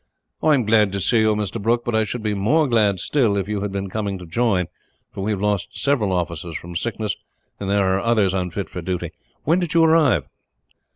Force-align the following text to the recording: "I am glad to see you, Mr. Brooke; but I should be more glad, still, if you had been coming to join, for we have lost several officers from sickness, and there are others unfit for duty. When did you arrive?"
"I 0.41 0.55
am 0.55 0.65
glad 0.65 0.91
to 0.93 0.99
see 0.99 1.19
you, 1.19 1.35
Mr. 1.35 1.61
Brooke; 1.61 1.85
but 1.85 1.93
I 1.93 2.05
should 2.05 2.23
be 2.23 2.33
more 2.33 2.67
glad, 2.67 2.99
still, 2.99 3.37
if 3.37 3.47
you 3.47 3.61
had 3.61 3.71
been 3.71 3.87
coming 3.87 4.17
to 4.17 4.25
join, 4.25 4.65
for 5.13 5.21
we 5.21 5.29
have 5.29 5.39
lost 5.41 5.77
several 5.77 6.11
officers 6.11 6.57
from 6.57 6.75
sickness, 6.75 7.15
and 7.59 7.69
there 7.69 7.85
are 7.85 7.99
others 7.99 8.33
unfit 8.33 8.67
for 8.67 8.81
duty. 8.81 9.11
When 9.43 9.59
did 9.59 9.75
you 9.75 9.83
arrive?" 9.83 10.27